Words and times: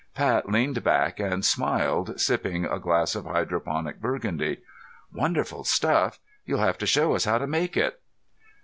Pat 0.15 0.49
leaned 0.49 0.83
back 0.83 1.19
and 1.19 1.45
smiled, 1.45 2.19
sipping 2.19 2.65
a 2.65 2.79
glass 2.79 3.13
of 3.13 3.27
hydroponic 3.27 4.01
burgundy. 4.01 4.63
"Wonderful 5.13 5.63
stuff. 5.63 6.17
You'll 6.43 6.57
have 6.57 6.79
to 6.79 6.87
show 6.87 7.13
us 7.13 7.25
how 7.25 7.37
to 7.37 7.45
make 7.45 7.77
it." 7.77 8.01